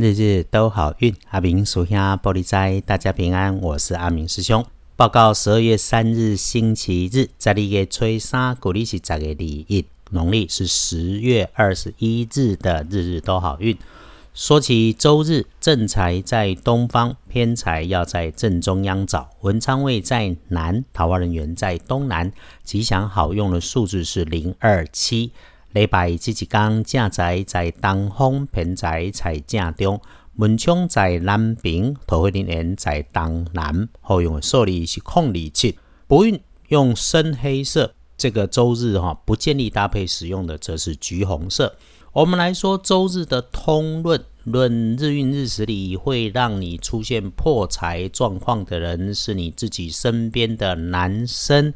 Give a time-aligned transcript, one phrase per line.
[0.00, 1.14] 日日都好运。
[1.28, 3.60] 阿明属下玻璃斋，大家平安。
[3.60, 4.64] 我是阿明师兄。
[4.96, 13.76] 报告十二月三日星期日，在立月初三，古历是十月二一，农历是十月二十一日的日日都好运。
[14.32, 19.28] 说起周日，正财在东方，偏财要在正中央找。
[19.42, 22.32] 文昌位在南，桃花人员在东南。
[22.64, 25.32] 吉祥好用的数字是零二七。
[25.72, 30.00] 礼拜这一天，正在在东方，偏在在正中，
[30.34, 33.88] 门窗在南边，桃花人缘在东南。
[34.00, 35.78] 好用的数字是空二七。
[36.08, 41.76] 不运用深黑色，这个周日哈不建议搭配使用的，则是橘红色。
[42.12, 51.72] 我们来说周日的通论，论日运日时里会让你出现破财状况的人，是你自己身边的男生，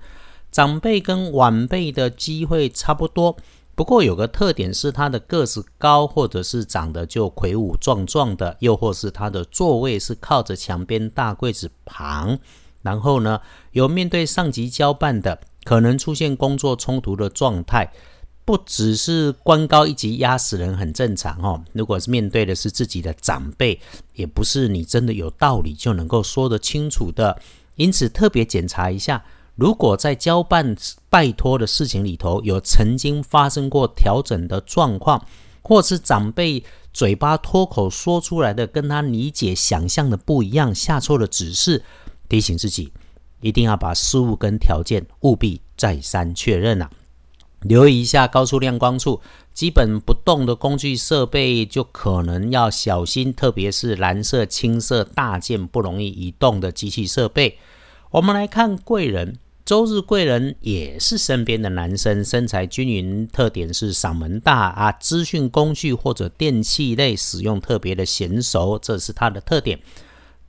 [0.50, 3.36] 长辈跟晚辈的机会差不多。
[3.76, 12.38] 不过有个特点是他的个子高，或者是长得就魁梧壮壮的，又或是他的座位是靠着墙边大柜子旁。
[12.82, 13.40] 然后呢，
[13.72, 17.92] 有面对上级交办的，可能出现工作冲突的状态。
[18.44, 21.64] 不只是官高一级压死人很正常哦。
[21.72, 23.80] 如果是面对的是自己的长辈，
[24.12, 27.40] 也不是你真的有道理就能够说得清楚的。
[27.76, 29.24] 因此特别检查一下。
[29.56, 30.76] 如果在交办
[31.08, 35.24] 拜托的事情里头有曾经发生过调整的状况，
[35.62, 41.84] 或是长辈嘴巴脱口说出来的跟他理解想象的不一样，下错了指示，
[42.28, 42.92] 提醒自己
[43.40, 46.90] 一定要把事物跟条件务必再三确认啊！
[47.60, 49.20] 留意一下高速亮光处，
[49.54, 57.56] 基本不动的工具设备就可能要小心，特别是蓝色、青色大件不容易移动的机器设备。
[58.10, 59.38] 我们来看贵人。
[59.64, 64.92] 周日贵人也是身边的男生，身材均匀，特点是嗓门大啊。
[64.92, 69.80] 资讯工具或者电器类使用特别的娴熟，这是他的特点。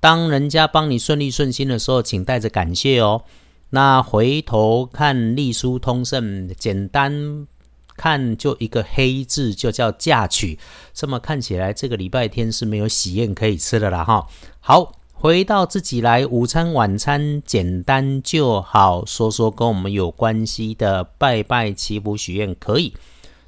[0.02, 3.24] 当人家帮你顺利顺心的时候，请带着感谢哦。
[3.70, 7.48] 那回头看隶书通胜，简单
[7.96, 10.60] 看就一个黑字，就叫嫁娶。
[10.94, 14.28] 这么看起来，这个礼拜天是没有喜宴可以吃的了哈。
[14.60, 14.92] 好。
[15.18, 19.04] 回到自己来，午餐、晚餐简单就好。
[19.06, 22.94] 说说跟我们有关系的，拜拜、祈福、许愿可以。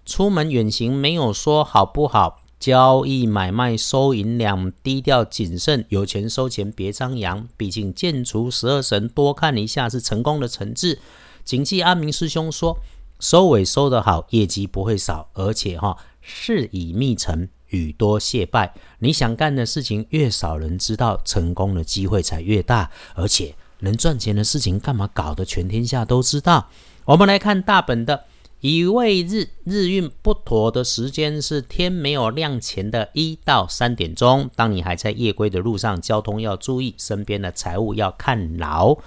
[0.06, 2.42] 出门远行没有说好不好？
[2.58, 5.86] 交易买卖收银两，低调谨慎。
[5.90, 7.48] 有钱收钱，别张扬。
[7.58, 10.98] 毕竟建除十二神，多看一下是成功的成字。
[11.44, 12.78] 谨记阿明师兄说，
[13.20, 17.50] 收尾收得好，业绩不会少，而且哈事以密成。
[17.70, 22.90] 语多谢败，你想干的事情越少人知道，成功的机会才越大。
[23.16, 26.70] 而且能赚钱的事情，干嘛搞得全天下都知道？
[27.06, 28.26] 我们来看大本的，
[28.62, 34.50] 乙未日日运不妥的时间是天没有亮前的一到三点钟。
[34.56, 38.98] 当你还在夜归的路上，交通要注意，身边的财物要看牢。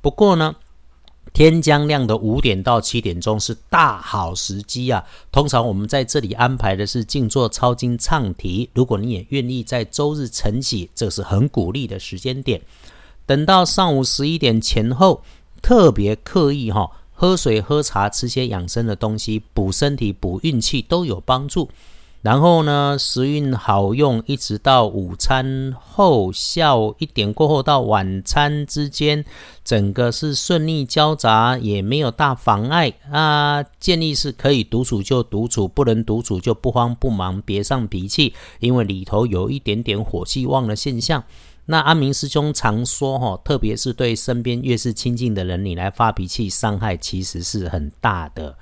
[0.00, 0.56] 不过呢。
[1.32, 5.04] 天将亮的五点到七点钟是大好时机啊！
[5.30, 8.70] 通常我们在这里安排的是静坐抄经唱题。
[8.74, 12.60] 如果你也愿意在周日晨起，这是很鼓励的时间点。
[13.24, 15.22] 等到上午十一点前后，
[15.62, 21.68] 特别刻意哈，喝水、喝茶、吃些养生的东西，补身体、补运气都有帮助。
[22.28, 29.24] 然后呢，时运好用，一直到午餐后下午一点过后到晚餐之间，
[29.64, 33.62] 整个是顺利交杂，也没有大妨碍啊。
[33.80, 41.24] 建议是可以独处就独处，不能独处就不慌不忙，别上脾气，因为里头有一点点火气旺的现象。
[41.64, 48.58] 那阿明师兄常说哈，特别是对身边越是亲近的人，你来发脾气，伤害其实是很大的。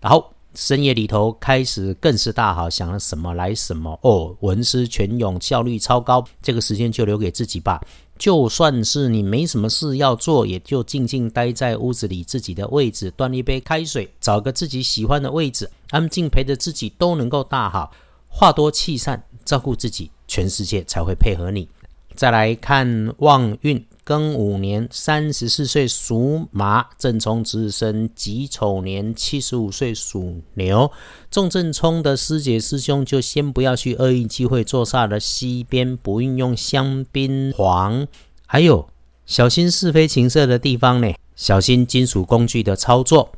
[0.00, 0.32] 然后。
[0.56, 6.24] 深夜里头开始更是大好，想了什么来什么哦，文思泉涌，效率超高。
[6.40, 7.78] 这个时间就留给自己吧。
[8.18, 17.92] 就算是你没什么事要做，也就静静待在屋子里，自己的位置，端一杯开水，找个自己喜欢的位置，安静陪着自己，都能够大好。
[18.26, 21.68] 话多气散，照顾自己，全世界才会配合你。
[22.14, 23.86] 再来看旺运。
[24.06, 30.92] 庚午年三十四岁属马，正冲值日生己丑年七十五岁属牛。
[31.28, 38.06] 重正冲的师姐师兄就先不要去恶意机会坐煞的西边，不运用香槟黄。
[38.46, 38.88] 还有
[39.24, 43.32] 小心是非情色的地方呢，小心金属工具的操作。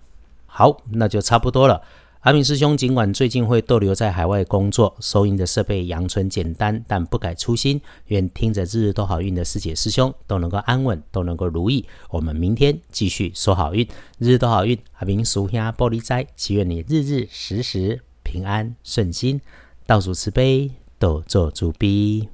[0.45, 1.81] 好，那就差不多了。
[2.23, 7.81] 阿明师兄尽管最近会逗留在海外工作，收音的设备养存简单，但不改初心。
[8.07, 11.87] 愿听着日日都好运的师姐师兄都能够安稳，都能够如意。
[12.11, 13.87] 我们明天继续收好运，
[14.19, 14.77] 日日都好运。
[14.95, 19.41] 阿明属下玻璃斋，祈愿你日日时时平安顺心，
[19.87, 20.73] 倒数慈悲。
[20.99, 22.29] 多做主悲。